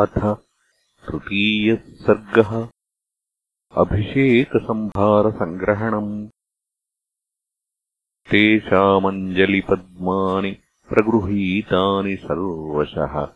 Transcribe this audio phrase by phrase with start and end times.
[0.00, 0.36] अथ
[1.06, 2.68] तृतीयः सर्गः।
[3.76, 6.28] अभिषेकसम्भारसङ्ग्रहणम्
[8.30, 10.56] तेषामञ्जलिपद्मानि
[10.88, 13.28] प्रगृहीतानि सर्वशः।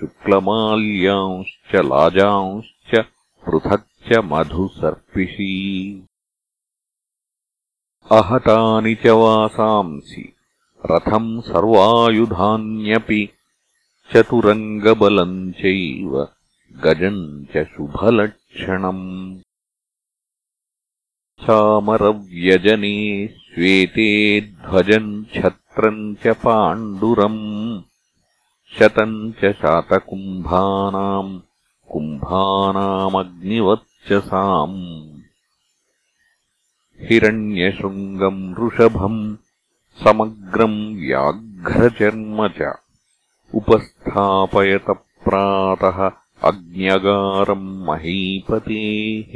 [0.00, 3.04] शुक्लमाल्यांश्च लाजांश्च
[3.44, 6.02] पृथक् च मधुसर्पिषी।
[8.10, 10.32] अहतानि च वासांसि
[10.90, 13.28] रथम् सर्वायुधान्यपि
[14.12, 16.28] चतुरङ्गबलम् चैव
[16.84, 19.40] गजम् च शुभलक्षणम्।
[21.40, 24.10] चामरव्यजने श्वेते
[24.40, 27.42] ध्वजम् छत्रम् च पाण्डुरम्
[28.76, 31.30] शतम् च शातकुम्भानाम्
[31.92, 34.80] कुम्भानामग्निवच्चसाम्
[37.08, 39.20] हिरण्यशृङ्गम् वृषभम्
[40.02, 42.60] समग्रम् व्याघ्रचर्म च
[43.60, 44.88] उपस्थापयत
[45.28, 45.98] प्रातः
[46.50, 49.32] अग्न्यगारम् महीपतेः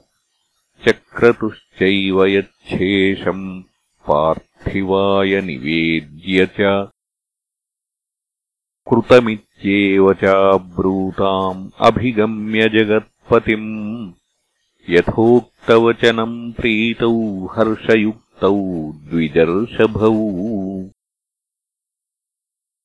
[0.88, 3.63] चक्रतुश्चैव यच्छेषम्
[4.07, 6.89] पार्थिवाय निवेद्य च
[9.55, 14.11] कृतमित्येव चाब्रूताम् अभिगम्य जगत्पतिम्
[14.89, 20.89] यथोक्तवचनम् प्रीतौ हर्षयुक्तौ द्विजर्षभौ।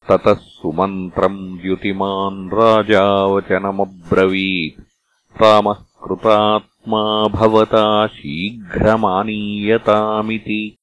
[0.09, 10.77] ततः सुमन्त्रम् द्युतिमान् राजावचनमब्रवीत्। रामः कृतात्मा भवता शीघ्रमानीयतामिति।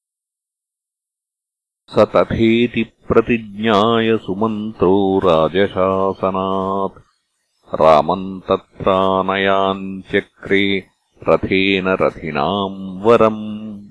[1.90, 7.02] स तथेति प्रतिज्ञाय सुमन्त्रो राजशासनात्।
[7.82, 10.84] रामम् तत्रानयाञ्चक्रे
[11.30, 13.82] रथेन रथिनाम् वरम्।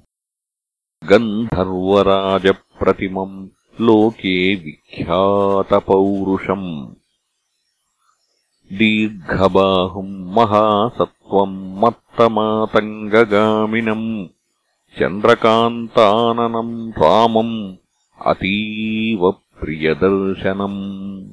[1.05, 3.49] गन्धर्वराजप्रतिमम्
[3.81, 6.95] लोके विख्यातपौरुषम्।
[8.79, 14.29] दीर्घबाहुम् महासत्त्वम् मत्तमातङ्गगामिनम्।
[14.99, 17.77] चन्द्रकान्ताननम् रामम्
[18.27, 21.31] अतीव प्रियदर्शनम्।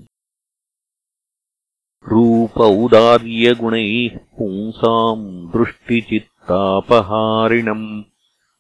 [2.07, 8.03] रूपौदार्यगुणैः पुंसाम् दृष्टिचित्तापहारिणम्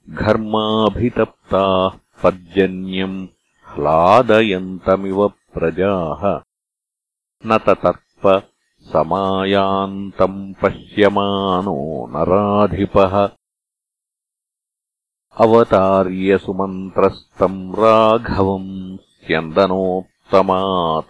[0.09, 3.27] घर्माभितप्ताः पर्जन्यम्
[3.73, 6.41] ह्लादयन्तमिव प्रजाः।
[7.45, 8.49] न ततर्प
[8.93, 13.29] समायान्तम् पश्यमानो नराधिपः।
[15.37, 21.05] अवतार्यसुमन्त्रस्तम् राघवम् स्यन्दनोत्तमात्।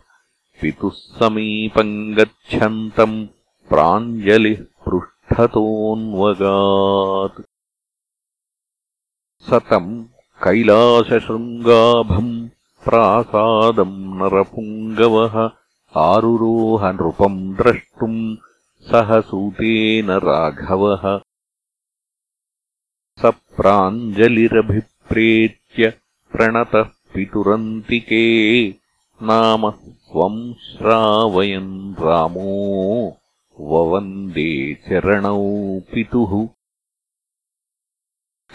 [0.62, 3.28] पितुः समीपम् गच्छन्तम्
[3.70, 7.47] प्राञ्जलिः पृष्ठतोऽन्वगात्
[9.48, 9.90] स तम्
[10.44, 12.32] कैलासशृङ्गाभम्
[12.86, 15.36] प्रासादम् नरपुङ्गवः
[16.02, 18.20] आरुरोहनृपम् द्रष्टुम्
[18.90, 21.04] सह सूतेन राघवः।
[23.22, 23.24] स
[23.60, 25.84] प्राञ्जलिरभिप्रेत्य
[26.34, 28.26] प्रणतः पितुरन्तिके
[29.32, 29.62] नाम
[30.10, 31.72] स्वम् श्रावयन्
[32.02, 32.58] रामो
[33.72, 34.52] ववन्दे
[34.88, 35.46] चरणौ
[35.94, 36.34] पितुः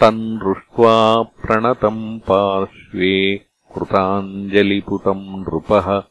[0.02, 3.40] तम् दृष्ट्वा प्रणतम् पार्श्वे
[3.74, 6.02] कृताञ्जलिपुतम् नृपः।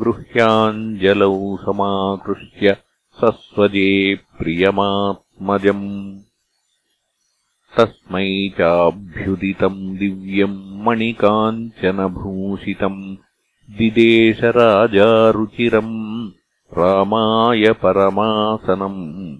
[0.00, 2.76] गृह्याञ्जलौ समाकृष्य
[3.20, 6.18] सस्वजे प्रियमात्मजम्।
[7.76, 13.16] तस्मै चाभ्युदितम् दिव्यम् मणिकाञ्चनभूषितम्।
[13.70, 16.30] दिदेशराजारुचिरम्
[16.78, 19.36] रामाय परमासनम्।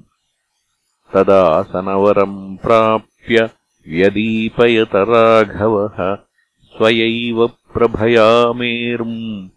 [1.15, 3.51] तदासनवरम् प्राप्य
[3.89, 6.19] व्यदीपयत राघवः
[6.65, 9.49] स्वयैव प्रभया मेरुम्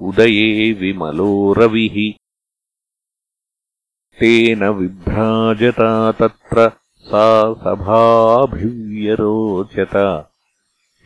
[0.00, 2.18] उदये विमलो रविः।
[4.20, 10.26] तेन विभ्राजता तत्र सा सभाभिव्यरोचत।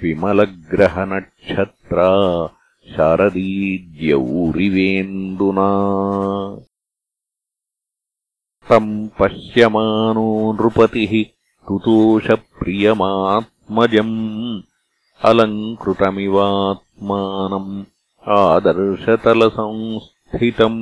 [0.03, 2.51] विमलग्रहनक्षत्रा
[2.97, 5.69] शारदीद्यौरिवेन्दुना।
[8.69, 11.38] तम् पश्यमानो नृपतिः
[11.69, 14.17] तुतोषप्रियमात्मजम्
[15.31, 17.73] अलङ्कृतमिवात्मानम्
[18.39, 20.81] आदर्शतलसंस्थितम्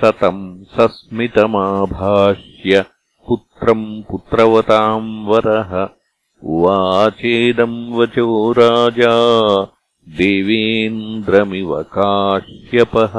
[0.00, 0.42] स तम्
[0.74, 2.74] सस्मितमाभाष्य
[3.28, 5.72] पुत्रम् पुत्रवताम् वरः
[6.54, 8.26] उवाचेदम् वचो
[8.58, 9.14] राजा
[10.20, 13.14] देवेन्द्रमिव काश्यपः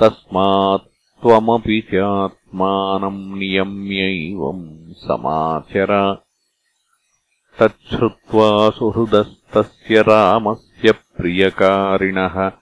[0.00, 6.22] तस्मात् त्वमपि चात्मानम् नियम्यैवम् समाचर।
[7.60, 12.52] तच्छ्रुत्वा सुहृदस्तस्य रामस्य प्रियकारिणः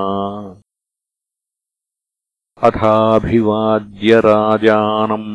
[2.69, 5.29] अथाभिवाद्य राजानम्